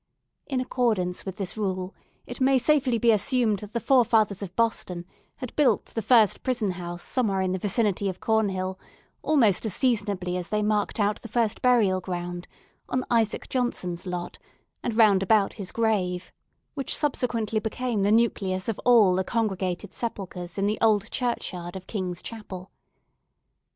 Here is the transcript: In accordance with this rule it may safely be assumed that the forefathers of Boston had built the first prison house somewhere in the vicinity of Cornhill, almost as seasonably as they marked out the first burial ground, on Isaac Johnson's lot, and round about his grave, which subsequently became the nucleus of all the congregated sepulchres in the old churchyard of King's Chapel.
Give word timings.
In 0.47 0.59
accordance 0.59 1.25
with 1.27 1.35
this 1.35 1.55
rule 1.55 1.93
it 2.25 2.41
may 2.41 2.57
safely 2.57 2.97
be 2.97 3.11
assumed 3.11 3.59
that 3.59 3.73
the 3.73 3.79
forefathers 3.79 4.41
of 4.41 4.55
Boston 4.55 5.05
had 5.35 5.55
built 5.55 5.85
the 5.85 6.01
first 6.01 6.41
prison 6.41 6.71
house 6.71 7.03
somewhere 7.03 7.41
in 7.41 7.51
the 7.51 7.59
vicinity 7.59 8.09
of 8.09 8.19
Cornhill, 8.19 8.79
almost 9.21 9.63
as 9.63 9.75
seasonably 9.75 10.37
as 10.37 10.49
they 10.49 10.63
marked 10.63 10.99
out 10.99 11.21
the 11.21 11.27
first 11.27 11.61
burial 11.61 12.01
ground, 12.01 12.47
on 12.89 13.05
Isaac 13.11 13.47
Johnson's 13.47 14.07
lot, 14.07 14.39
and 14.81 14.97
round 14.97 15.21
about 15.21 15.53
his 15.53 15.71
grave, 15.71 16.31
which 16.73 16.97
subsequently 16.97 17.59
became 17.59 18.01
the 18.01 18.11
nucleus 18.11 18.67
of 18.67 18.79
all 18.83 19.13
the 19.13 19.23
congregated 19.23 19.93
sepulchres 19.93 20.57
in 20.57 20.65
the 20.65 20.79
old 20.81 21.11
churchyard 21.11 21.75
of 21.75 21.85
King's 21.85 22.23
Chapel. 22.23 22.71